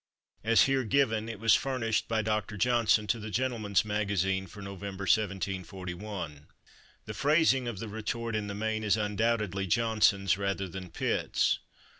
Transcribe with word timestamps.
As 0.43 0.63
here 0.63 0.83
given, 0.83 1.29
it 1.29 1.39
was 1.39 1.53
furnished 1.53 2.07
by 2.07 2.23
Doctor 2.23 2.57
Johnson 2.57 3.05
to 3.05 3.19
The 3.19 3.29
Gentleman's 3.29 3.83
2Iagazhie 3.83 4.49
for 4.49 4.59
November, 4.63 5.03
1741. 5.03 6.47
The 7.05 7.13
phrasing 7.13 7.67
of 7.67 7.77
the 7.77 7.87
retort 7.87 8.35
in 8.35 8.47
the 8.47 8.55
main 8.55 8.83
is 8.83 8.97
un 8.97 9.15
doubtedly 9.15 9.67
Johnson's 9.67 10.39
rather 10.39 10.67
than 10.67 10.89
Pitt's. 10.89 11.59